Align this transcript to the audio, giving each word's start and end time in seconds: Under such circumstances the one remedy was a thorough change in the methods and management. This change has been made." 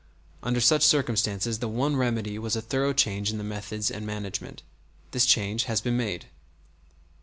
Under 0.41 0.59
such 0.59 0.81
circumstances 0.83 1.59
the 1.59 1.67
one 1.67 1.95
remedy 1.95 2.39
was 2.39 2.55
a 2.55 2.61
thorough 2.63 2.91
change 2.91 3.29
in 3.29 3.37
the 3.37 3.43
methods 3.43 3.91
and 3.91 4.03
management. 4.03 4.63
This 5.11 5.27
change 5.27 5.65
has 5.65 5.79
been 5.79 5.95
made." 5.95 6.25